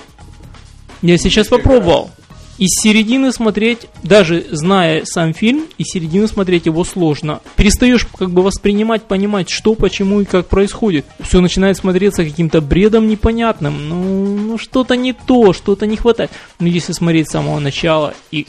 Я 1.02 1.18
сейчас 1.18 1.48
попробовал 1.48 2.10
из 2.58 2.70
середины 2.82 3.34
смотреть, 3.34 3.88
даже 4.04 4.46
зная 4.52 5.04
сам 5.06 5.34
фильм, 5.34 5.66
из 5.78 5.88
середины 5.88 6.28
смотреть 6.28 6.68
его 6.68 6.84
сложно. 6.84 7.42
Перестаешь 7.56 8.08
как 8.18 8.30
бы 8.32 8.42
воспринимать, 8.42 9.04
понимать, 9.04 9.50
что, 9.50 9.76
почему 9.76 10.22
и 10.22 10.26
как 10.26 10.48
происходит. 10.48 11.06
Все 11.20 11.42
начинает 11.42 11.78
смотреться 11.78 12.24
каким-то 12.24 12.62
бредом 12.62 13.08
непонятным. 13.08 13.90
Ну, 13.90 14.38
ну 14.38 14.58
что-то 14.58 14.96
не 14.96 15.14
то, 15.14 15.52
что-то 15.54 15.86
не 15.86 15.98
хватает. 15.98 16.32
Но 16.60 16.68
если 16.68 16.94
смотреть 16.94 17.30
с 17.30 17.34
самого 17.34 17.60
начала 17.60 18.14
и 18.32 18.48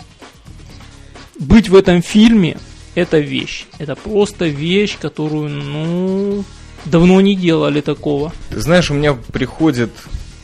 быть 1.38 1.68
в 1.68 1.75
этом 1.75 2.00
фильме, 2.00 2.58
это 2.94 3.18
вещь. 3.18 3.66
Это 3.78 3.96
просто 3.96 4.46
вещь, 4.46 4.96
которую, 5.00 5.48
ну, 5.48 6.44
давно 6.84 7.20
не 7.20 7.34
делали 7.34 7.80
такого. 7.80 8.32
знаешь, 8.50 8.90
у 8.90 8.94
меня 8.94 9.14
приходит 9.14 9.90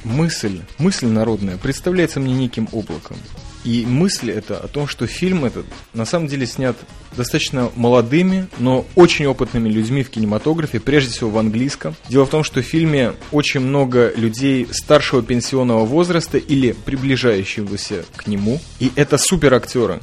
мысль, 0.04 0.60
мысль 0.78 1.06
народная, 1.06 1.56
представляется 1.56 2.18
мне 2.18 2.34
неким 2.34 2.68
облаком. 2.72 3.16
И 3.64 3.86
мысль 3.86 4.30
это 4.30 4.58
о 4.58 4.66
том, 4.68 4.88
что 4.88 5.06
фильм 5.06 5.44
этот 5.44 5.66
на 5.94 6.04
самом 6.04 6.26
деле 6.26 6.46
снят 6.46 6.76
достаточно 7.16 7.70
молодыми, 7.76 8.48
но 8.58 8.84
очень 8.94 9.26
опытными 9.26 9.68
людьми 9.68 10.02
в 10.02 10.10
кинематографе, 10.10 10.80
прежде 10.80 11.12
всего 11.12 11.30
в 11.30 11.38
английском. 11.38 11.94
Дело 12.08 12.26
в 12.26 12.30
том, 12.30 12.42
что 12.42 12.60
в 12.60 12.66
фильме 12.66 13.12
очень 13.30 13.60
много 13.60 14.12
людей 14.16 14.66
старшего 14.72 15.22
пенсионного 15.22 15.84
возраста 15.84 16.38
или 16.38 16.72
приближающегося 16.72 18.04
к 18.16 18.26
нему. 18.26 18.60
И 18.80 18.90
это 18.96 19.18
супер 19.18 19.54
актеры. 19.54 20.00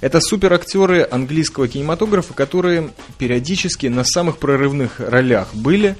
Это 0.00 0.20
супер 0.20 0.52
актеры 0.52 1.06
английского 1.10 1.66
кинематографа, 1.66 2.32
которые 2.34 2.90
периодически 3.18 3.86
на 3.88 4.04
самых 4.04 4.38
прорывных 4.38 5.00
ролях 5.00 5.54
были. 5.54 5.96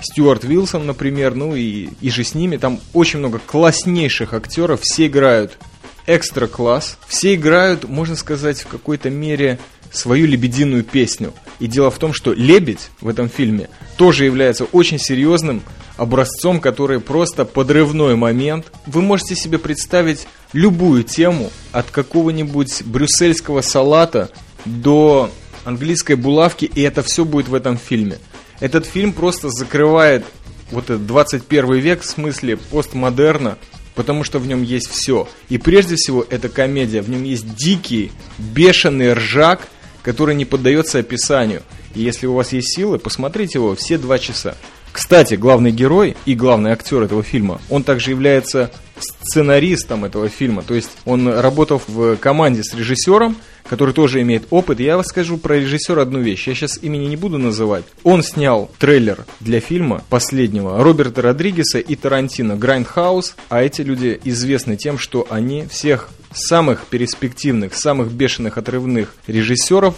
Стюарт 0.00 0.44
Вилсон, 0.44 0.86
например, 0.86 1.34
ну 1.34 1.54
и, 1.54 1.88
и 2.00 2.10
же 2.10 2.24
с 2.24 2.34
ними. 2.34 2.56
Там 2.56 2.80
очень 2.92 3.20
много 3.20 3.38
класснейших 3.38 4.34
актеров, 4.34 4.80
все 4.82 5.06
играют 5.06 5.58
экстра 6.06 6.46
класс. 6.46 6.98
Все 7.06 7.34
играют, 7.34 7.88
можно 7.88 8.16
сказать, 8.16 8.60
в 8.60 8.66
какой-то 8.66 9.10
мере 9.10 9.58
свою 9.92 10.26
лебединую 10.26 10.84
песню. 10.84 11.32
И 11.58 11.66
дело 11.66 11.90
в 11.90 11.98
том, 11.98 12.12
что 12.12 12.32
«Лебедь» 12.32 12.90
в 13.00 13.08
этом 13.08 13.28
фильме 13.28 13.68
тоже 13.96 14.24
является 14.24 14.64
очень 14.64 14.98
серьезным 14.98 15.62
образцом, 15.96 16.60
который 16.60 17.00
просто 17.00 17.44
подрывной 17.44 18.16
момент. 18.16 18.66
Вы 18.86 19.00
можете 19.00 19.34
себе 19.34 19.58
представить 19.58 20.26
любую 20.52 21.02
тему, 21.04 21.50
от 21.72 21.90
какого-нибудь 21.90 22.82
брюссельского 22.84 23.62
салата 23.62 24.30
до 24.64 25.30
английской 25.64 26.14
булавки, 26.14 26.66
и 26.66 26.82
это 26.82 27.02
все 27.02 27.24
будет 27.24 27.48
в 27.48 27.54
этом 27.54 27.78
фильме. 27.78 28.18
Этот 28.60 28.86
фильм 28.86 29.12
просто 29.12 29.50
закрывает 29.50 30.24
вот 30.70 30.84
этот 30.84 31.06
21 31.06 31.74
век 31.74 32.02
в 32.02 32.06
смысле 32.06 32.56
постмодерна, 32.56 33.58
потому 33.96 34.22
что 34.22 34.38
в 34.38 34.46
нем 34.46 34.62
есть 34.62 34.88
все. 34.88 35.28
И 35.48 35.58
прежде 35.58 35.96
всего, 35.96 36.24
это 36.28 36.48
комедия. 36.48 37.02
В 37.02 37.10
нем 37.10 37.24
есть 37.24 37.56
дикий, 37.56 38.12
бешеный 38.38 39.14
ржак, 39.14 39.66
который 40.02 40.36
не 40.36 40.44
поддается 40.44 41.00
описанию. 41.00 41.62
И 41.96 42.02
если 42.02 42.26
у 42.26 42.34
вас 42.34 42.52
есть 42.52 42.76
силы, 42.76 42.98
посмотрите 43.00 43.58
его 43.58 43.74
все 43.74 43.98
два 43.98 44.20
часа. 44.20 44.54
Кстати, 44.96 45.34
главный 45.34 45.72
герой 45.72 46.16
и 46.24 46.34
главный 46.34 46.70
актер 46.70 47.02
этого 47.02 47.22
фильма, 47.22 47.60
он 47.68 47.82
также 47.82 48.12
является 48.12 48.70
сценаристом 48.98 50.06
этого 50.06 50.30
фильма. 50.30 50.62
То 50.62 50.72
есть 50.72 50.88
он 51.04 51.28
работал 51.28 51.82
в 51.86 52.16
команде 52.16 52.62
с 52.64 52.74
режиссером, 52.74 53.36
который 53.68 53.92
тоже 53.92 54.22
имеет 54.22 54.46
опыт. 54.48 54.80
Я 54.80 54.96
вам 54.96 55.08
скажу 55.08 55.36
про 55.36 55.58
режиссера 55.58 56.00
одну 56.00 56.20
вещь. 56.20 56.48
Я 56.48 56.54
сейчас 56.54 56.78
имени 56.82 57.08
не 57.08 57.16
буду 57.16 57.36
называть. 57.36 57.84
Он 58.04 58.22
снял 58.22 58.70
трейлер 58.78 59.26
для 59.38 59.60
фильма 59.60 60.02
последнего 60.08 60.82
Роберта 60.82 61.20
Родригеса 61.20 61.78
и 61.78 61.94
Тарантино 61.94 62.56
«Grindhouse», 62.56 63.36
а 63.50 63.62
эти 63.62 63.82
люди 63.82 64.18
известны 64.24 64.78
тем, 64.78 64.98
что 64.98 65.26
они 65.28 65.66
всех 65.66 66.08
самых 66.32 66.86
перспективных, 66.86 67.74
самых 67.74 68.12
бешеных 68.12 68.56
отрывных 68.56 69.14
режиссеров 69.26 69.94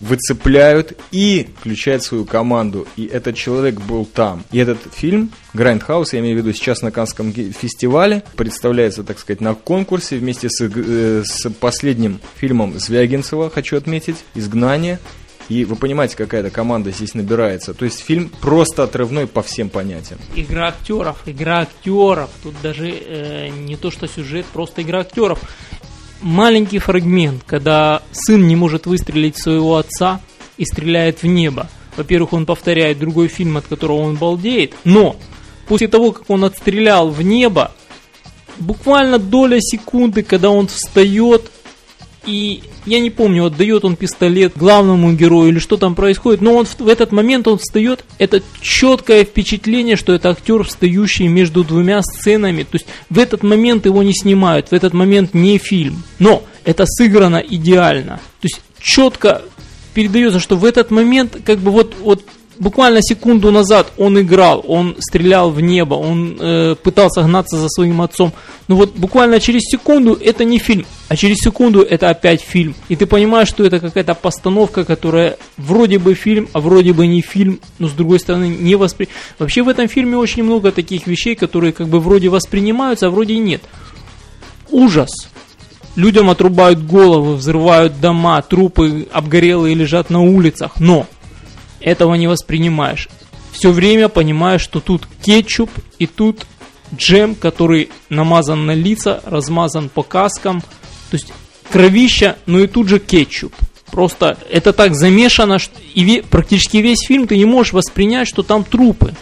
выцепляют 0.00 0.98
и 1.10 1.48
включают 1.58 2.02
свою 2.02 2.24
команду. 2.24 2.86
И 2.96 3.06
этот 3.06 3.36
человек 3.36 3.80
был 3.80 4.04
там. 4.04 4.44
И 4.52 4.58
этот 4.58 4.78
фильм, 4.92 5.30
Grindhouse, 5.54 6.10
я 6.12 6.20
имею 6.20 6.36
в 6.36 6.38
виду 6.38 6.52
сейчас 6.52 6.82
на 6.82 6.90
Каннском 6.90 7.32
фестивале, 7.32 8.22
представляется, 8.36 9.02
так 9.02 9.18
сказать, 9.18 9.40
на 9.40 9.54
конкурсе 9.54 10.16
вместе 10.18 10.48
с, 10.48 10.62
э, 10.62 11.22
с 11.24 11.50
последним 11.50 12.20
фильмом 12.36 12.78
Звягинцева, 12.78 13.50
хочу 13.50 13.76
отметить, 13.76 14.16
«Изгнание». 14.34 14.98
И 15.48 15.64
вы 15.64 15.76
понимаете, 15.76 16.16
какая 16.16 16.42
то 16.42 16.50
команда 16.50 16.90
здесь 16.90 17.14
набирается. 17.14 17.72
То 17.72 17.86
есть 17.86 18.00
фильм 18.00 18.30
просто 18.40 18.82
отрывной 18.82 19.26
по 19.26 19.42
всем 19.42 19.70
понятиям. 19.70 20.20
Игра 20.36 20.68
актеров, 20.68 21.22
игра 21.24 21.60
актеров. 21.60 22.28
Тут 22.42 22.54
даже 22.62 22.90
э, 22.90 23.48
не 23.48 23.76
то, 23.76 23.90
что 23.90 24.06
сюжет, 24.06 24.44
просто 24.52 24.82
игра 24.82 25.00
актеров 25.00 25.40
маленький 26.20 26.78
фрагмент, 26.78 27.42
когда 27.46 28.02
сын 28.12 28.46
не 28.46 28.56
может 28.56 28.86
выстрелить 28.86 29.40
своего 29.40 29.76
отца 29.76 30.20
и 30.56 30.64
стреляет 30.64 31.22
в 31.22 31.26
небо. 31.26 31.68
Во-первых, 31.96 32.32
он 32.32 32.46
повторяет 32.46 32.98
другой 32.98 33.28
фильм, 33.28 33.56
от 33.56 33.66
которого 33.66 34.02
он 34.02 34.16
балдеет, 34.16 34.74
но 34.84 35.16
после 35.66 35.88
того, 35.88 36.12
как 36.12 36.30
он 36.30 36.44
отстрелял 36.44 37.10
в 37.10 37.22
небо, 37.22 37.72
буквально 38.58 39.18
доля 39.18 39.58
секунды, 39.60 40.22
когда 40.22 40.50
он 40.50 40.68
встает 40.68 41.50
и 42.26 42.62
я 42.88 43.00
не 43.00 43.10
помню, 43.10 43.46
отдает 43.46 43.84
он 43.84 43.96
пистолет 43.96 44.52
главному 44.56 45.12
герою 45.12 45.50
или 45.50 45.58
что 45.58 45.76
там 45.76 45.94
происходит, 45.94 46.40
но 46.40 46.54
он 46.54 46.64
в, 46.64 46.78
в 46.78 46.88
этот 46.88 47.12
момент 47.12 47.46
он 47.46 47.58
встает, 47.58 48.04
это 48.18 48.42
четкое 48.60 49.24
впечатление, 49.24 49.96
что 49.96 50.12
это 50.12 50.30
актер, 50.30 50.64
встающий 50.64 51.28
между 51.28 51.64
двумя 51.64 52.02
сценами, 52.02 52.62
то 52.62 52.74
есть 52.74 52.86
в 53.10 53.18
этот 53.18 53.42
момент 53.42 53.86
его 53.86 54.02
не 54.02 54.14
снимают, 54.14 54.68
в 54.68 54.72
этот 54.72 54.94
момент 54.94 55.34
не 55.34 55.58
фильм, 55.58 56.02
но 56.18 56.42
это 56.64 56.84
сыграно 56.86 57.36
идеально, 57.36 58.16
то 58.40 58.44
есть 58.44 58.60
четко 58.80 59.42
передается, 59.94 60.40
что 60.40 60.56
в 60.56 60.64
этот 60.64 60.90
момент 60.90 61.38
как 61.44 61.58
бы 61.58 61.70
вот, 61.70 61.94
вот 62.00 62.22
буквально 62.58 63.00
секунду 63.02 63.50
назад 63.50 63.92
он 63.96 64.20
играл, 64.20 64.64
он 64.66 64.96
стрелял 64.98 65.50
в 65.50 65.60
небо, 65.60 65.94
он 65.94 66.36
э, 66.38 66.74
пытался 66.82 67.22
гнаться 67.22 67.56
за 67.56 67.68
своим 67.68 68.02
отцом. 68.02 68.32
Но 68.66 68.76
вот 68.76 68.94
буквально 68.94 69.40
через 69.40 69.62
секунду 69.62 70.14
это 70.14 70.44
не 70.44 70.58
фильм, 70.58 70.86
а 71.08 71.16
через 71.16 71.38
секунду 71.38 71.82
это 71.82 72.10
опять 72.10 72.40
фильм. 72.40 72.74
И 72.88 72.96
ты 72.96 73.06
понимаешь, 73.06 73.48
что 73.48 73.64
это 73.64 73.80
какая-то 73.80 74.14
постановка, 74.14 74.84
которая 74.84 75.36
вроде 75.56 75.98
бы 75.98 76.14
фильм, 76.14 76.48
а 76.52 76.60
вроде 76.60 76.92
бы 76.92 77.06
не 77.06 77.22
фильм, 77.22 77.60
но 77.78 77.88
с 77.88 77.92
другой 77.92 78.20
стороны 78.20 78.48
не 78.48 78.74
воспри... 78.74 79.08
Вообще 79.38 79.62
в 79.62 79.68
этом 79.68 79.88
фильме 79.88 80.16
очень 80.16 80.42
много 80.42 80.72
таких 80.72 81.06
вещей, 81.06 81.34
которые 81.34 81.72
как 81.72 81.88
бы 81.88 82.00
вроде 82.00 82.28
воспринимаются, 82.28 83.06
а 83.06 83.10
вроде 83.10 83.34
и 83.34 83.38
нет. 83.38 83.62
Ужас. 84.70 85.10
Людям 85.96 86.30
отрубают 86.30 86.84
головы, 86.84 87.34
взрывают 87.34 88.00
дома, 88.00 88.40
трупы 88.42 89.08
обгорелые 89.12 89.74
лежат 89.74 90.10
на 90.10 90.22
улицах, 90.22 90.78
но 90.78 91.06
этого 91.80 92.14
не 92.14 92.26
воспринимаешь. 92.26 93.08
Все 93.52 93.70
время 93.70 94.08
понимаешь, 94.08 94.62
что 94.62 94.80
тут 94.80 95.06
кетчуп 95.22 95.70
и 95.98 96.06
тут 96.06 96.46
джем, 96.94 97.34
который 97.34 97.90
намазан 98.08 98.66
на 98.66 98.74
лица, 98.74 99.20
размазан 99.24 99.88
по 99.88 100.02
каскам. 100.02 100.60
То 100.60 101.14
есть 101.14 101.32
кровища, 101.70 102.36
но 102.46 102.60
и 102.60 102.66
тут 102.66 102.88
же 102.88 102.98
кетчуп. 102.98 103.54
Просто 103.90 104.38
это 104.50 104.72
так 104.72 104.94
замешано, 104.94 105.58
что 105.58 105.74
и 105.94 106.22
практически 106.22 106.76
весь 106.78 107.06
фильм 107.06 107.26
ты 107.26 107.36
не 107.36 107.46
можешь 107.46 107.72
воспринять, 107.72 108.28
что 108.28 108.42
там 108.42 108.64
трупы. 108.64 109.14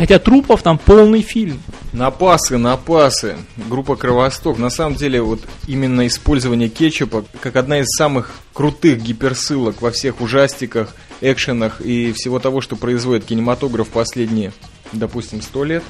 Хотя 0.00 0.18
трупов 0.18 0.62
там 0.62 0.78
полный 0.78 1.20
фильм. 1.20 1.60
Напасы, 1.92 2.56
напасы. 2.56 3.36
Группа 3.68 3.96
Кровосток. 3.96 4.56
На 4.56 4.70
самом 4.70 4.96
деле, 4.96 5.20
вот 5.20 5.40
именно 5.66 6.06
использование 6.06 6.70
кетчупа 6.70 7.26
как 7.42 7.56
одна 7.56 7.80
из 7.80 7.88
самых 7.98 8.32
крутых 8.54 9.02
гиперссылок 9.02 9.82
во 9.82 9.90
всех 9.90 10.22
ужастиках, 10.22 10.96
экшенах 11.20 11.82
и 11.82 12.12
всего 12.12 12.38
того, 12.38 12.62
что 12.62 12.76
производит 12.76 13.26
кинематограф 13.26 13.88
последние, 13.88 14.54
допустим, 14.92 15.42
сто 15.42 15.64
лет. 15.64 15.84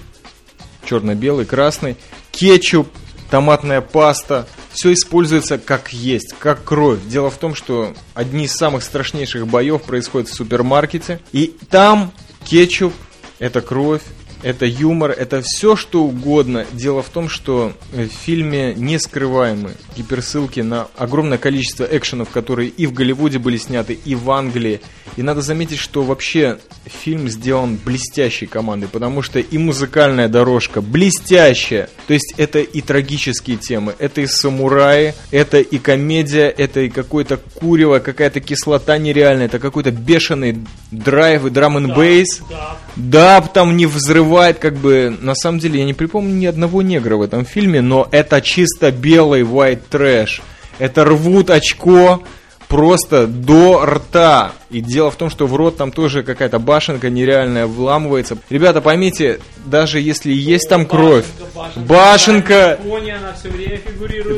Черно-белый, 0.85 1.47
красный. 1.47 1.97
Кетчуп, 2.33 2.89
томатная 3.31 3.81
паста. 3.81 4.49
Все 4.73 4.93
используется 4.93 5.57
как 5.57 5.93
есть, 5.93 6.35
как 6.41 6.65
кровь. 6.65 6.99
Дело 7.07 7.31
в 7.31 7.37
том, 7.37 7.55
что 7.55 7.95
одни 8.15 8.47
из 8.47 8.55
самых 8.55 8.83
страшнейших 8.83 9.47
боев 9.47 9.83
происходят 9.83 10.29
в 10.29 10.35
супермаркете. 10.35 11.21
И 11.31 11.55
там 11.71 12.11
кетчуп 12.45 12.93
это 13.41 13.63
кровь, 13.63 14.05
это 14.43 14.67
юмор, 14.67 15.11
это 15.11 15.43
все 15.43 15.77
что 15.77 16.05
угодно. 16.05 16.67
Дело 16.73 17.03
в 17.03 17.09
том, 17.09 17.29
что 17.29 17.73
в 17.93 18.07
фильме 18.07 18.75
не 18.75 18.99
скрываемы 18.99 19.73
гиперссылки 19.97 20.61
на 20.61 20.89
огромное 20.97 21.39
количество 21.39 21.85
экшенов, 21.85 22.31
которые 22.31 22.69
и 22.69 22.87
в 22.87 22.93
Голливуде 22.93 23.39
были 23.39 23.57
сняты, 23.57 23.99
и 24.05 24.15
в 24.15 24.31
Англии. 24.31 24.81
И 25.17 25.23
надо 25.23 25.43
заметить, 25.43 25.79
что 25.79 26.03
вообще 26.03 26.59
фильм 26.87 27.29
сделан 27.29 27.79
блестящей 27.85 28.47
командой, 28.47 28.89
потому 28.89 29.23
что 29.23 29.39
и 29.41 29.59
музыкальная 29.59 30.29
дорожка 30.29 30.81
блестящая. 30.81 31.89
То 32.07 32.15
есть 32.15 32.35
это 32.37 32.61
и 32.61 32.81
трагические 32.81 33.57
темы, 33.57 33.95
это 33.99 34.21
и 34.21 34.27
самураи, 34.27 35.15
это 35.31 35.59
и 35.61 35.79
комедия, 35.79 36.49
это 36.49 36.81
и 36.81 36.89
какое-то 36.89 37.37
курево, 37.37 37.99
какая-то 37.99 38.41
кислота 38.41 38.99
нереальная, 38.99 39.47
это 39.47 39.59
какой-то 39.59 39.91
бешеный 39.91 40.59
драйв 40.91 41.45
и 41.47 41.51
драм 41.51 41.77
н 41.77 41.95
бейс. 41.95 42.41
Да, 42.49 42.79
да. 42.97 43.41
там 43.41 43.77
не 43.77 43.87
взрывает, 44.31 44.61
как 44.61 44.77
бы, 44.77 45.17
на 45.21 45.35
самом 45.35 45.59
деле, 45.59 45.81
я 45.81 45.85
не 45.85 45.93
припомню 45.93 46.33
ни 46.33 46.47
одного 46.47 46.83
негра 46.83 47.17
в 47.17 47.23
этом 47.23 47.45
фильме, 47.45 47.81
но 47.81 48.07
это 48.13 48.41
чисто 48.41 48.93
белый 48.93 49.43
white 49.43 49.83
trash. 49.91 50.41
Это 50.79 51.05
рвут 51.05 51.51
очко, 51.51 52.23
просто 52.71 53.27
до 53.27 53.85
рта. 53.85 54.53
И 54.71 54.81
дело 54.81 55.11
в 55.11 55.17
том, 55.17 55.29
что 55.29 55.47
в 55.47 55.57
рот 55.57 55.77
там 55.77 55.91
тоже 55.91 56.23
какая-то 56.23 56.61
башенка 56.61 57.11
нереальная 57.11 57.67
вламывается. 57.67 58.39
Ребята, 58.49 58.81
поймите, 58.81 59.41
даже 59.67 60.01
если 60.01 60.33
есть 60.33 60.69
там 60.69 60.87
кровь, 60.87 61.27
башенка, 61.75 62.79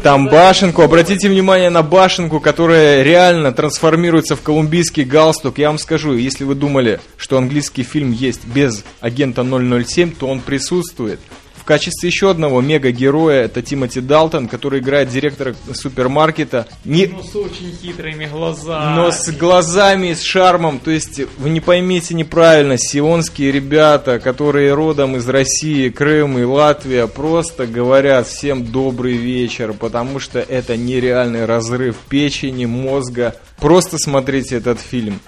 там 0.02 0.28
башенку, 0.28 0.80
обратите 0.82 1.28
внимание 1.28 1.68
на 1.68 1.82
башенку, 1.82 2.40
которая 2.40 3.02
реально 3.02 3.52
трансформируется 3.52 4.34
в 4.34 4.40
колумбийский 4.40 5.04
галстук. 5.04 5.58
Я 5.58 5.68
вам 5.68 5.78
скажу, 5.78 6.14
если 6.14 6.44
вы 6.44 6.54
думали, 6.54 7.00
что 7.18 7.36
английский 7.36 7.82
фильм 7.82 8.12
есть 8.12 8.46
без 8.46 8.82
агента 9.00 9.44
007, 9.44 10.12
то 10.12 10.26
он 10.26 10.40
присутствует. 10.40 11.20
В 11.62 11.64
качестве 11.64 12.08
еще 12.08 12.28
одного 12.28 12.60
мега-героя 12.60 13.44
это 13.44 13.62
Тимоти 13.62 14.00
Далтон, 14.00 14.48
который 14.48 14.80
играет 14.80 15.10
директора 15.10 15.54
супермаркета. 15.72 16.66
Не... 16.84 17.06
Но 17.06 17.22
с 17.22 17.36
очень 17.36 17.72
хитрыми 17.80 18.26
глазами. 18.26 18.96
Но 18.96 19.12
с 19.12 19.30
глазами, 19.30 20.12
с 20.12 20.22
шармом. 20.22 20.80
То 20.80 20.90
есть, 20.90 21.20
вы 21.38 21.50
не 21.50 21.60
поймите 21.60 22.14
неправильно, 22.14 22.76
сионские 22.76 23.52
ребята, 23.52 24.18
которые 24.18 24.74
родом 24.74 25.14
из 25.14 25.28
России, 25.28 25.88
Крым 25.88 26.36
и 26.40 26.42
Латвия, 26.42 27.06
просто 27.06 27.68
говорят 27.68 28.26
всем 28.26 28.66
добрый 28.66 29.14
вечер, 29.14 29.72
потому 29.72 30.18
что 30.18 30.40
это 30.40 30.76
нереальный 30.76 31.44
разрыв 31.44 31.94
печени, 32.08 32.66
мозга. 32.66 33.36
Просто 33.60 33.98
смотрите 33.98 34.56
этот 34.56 34.80
фильм. 34.80 35.20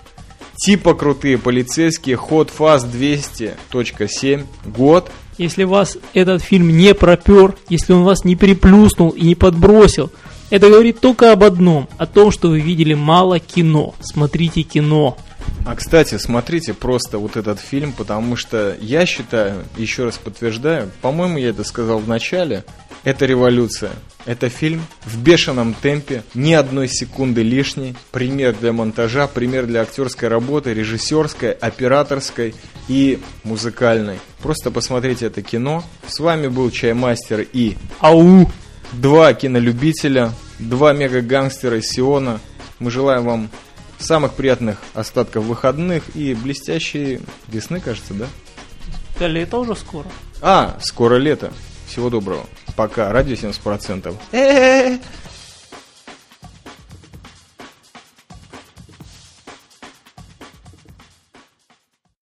Типа 0.56 0.94
крутые 0.94 1.38
полицейские, 1.38 2.16
ход 2.16 2.50
фаз 2.50 2.84
200.7, 2.84 4.44
год 4.64 5.10
если 5.38 5.64
вас 5.64 5.98
этот 6.12 6.42
фильм 6.42 6.68
не 6.68 6.94
пропер, 6.94 7.56
если 7.68 7.92
он 7.92 8.04
вас 8.04 8.24
не 8.24 8.36
приплюснул 8.36 9.10
и 9.10 9.22
не 9.22 9.34
подбросил, 9.34 10.10
это 10.50 10.68
говорит 10.68 11.00
только 11.00 11.32
об 11.32 11.42
одном, 11.42 11.88
о 11.98 12.06
том, 12.06 12.30
что 12.30 12.48
вы 12.48 12.60
видели 12.60 12.94
мало 12.94 13.40
кино. 13.40 13.94
Смотрите 14.00 14.62
кино. 14.62 15.16
А 15.66 15.74
кстати, 15.74 16.18
смотрите 16.18 16.74
просто 16.74 17.18
вот 17.18 17.36
этот 17.36 17.58
фильм, 17.58 17.92
потому 17.92 18.36
что 18.36 18.76
я 18.80 19.06
считаю, 19.06 19.64
еще 19.76 20.04
раз 20.04 20.18
подтверждаю, 20.18 20.90
по-моему, 21.00 21.38
я 21.38 21.50
это 21.50 21.64
сказал 21.64 21.98
в 21.98 22.08
начале, 22.08 22.64
это 23.02 23.26
революция. 23.26 23.90
Это 24.26 24.48
фильм 24.48 24.82
в 25.04 25.18
бешеном 25.18 25.74
темпе, 25.74 26.22
ни 26.34 26.54
одной 26.54 26.88
секунды 26.88 27.42
лишней. 27.42 27.94
Пример 28.10 28.54
для 28.58 28.72
монтажа, 28.72 29.26
пример 29.26 29.66
для 29.66 29.82
актерской 29.82 30.28
работы, 30.28 30.72
режиссерской, 30.72 31.52
операторской 31.52 32.54
и 32.88 33.20
музыкальной. 33.42 34.20
Просто 34.40 34.70
посмотрите 34.70 35.26
это 35.26 35.42
кино. 35.42 35.82
С 36.06 36.18
вами 36.20 36.48
был 36.48 36.70
Чаймастер 36.70 37.46
и 37.52 37.76
Ау! 38.00 38.50
Два 38.92 39.34
кинолюбителя, 39.34 40.32
два 40.58 40.92
мега-гангстера 40.92 41.78
из 41.78 41.88
Сиона. 41.88 42.40
Мы 42.78 42.90
желаем 42.90 43.24
вам 43.24 43.50
самых 43.98 44.34
приятных 44.34 44.78
остатков 44.92 45.44
выходных 45.44 46.14
и 46.14 46.34
блестящей 46.34 47.20
весны, 47.48 47.80
кажется, 47.80 48.14
да? 48.14 48.26
Да 49.18 49.26
лето 49.26 49.58
уже 49.58 49.74
скоро. 49.74 50.06
А, 50.40 50.76
скоро 50.80 51.16
лето. 51.16 51.52
Всего 51.86 52.10
доброго. 52.10 52.46
Пока. 52.76 53.12
Радио 53.12 53.34
70%. 53.34 54.16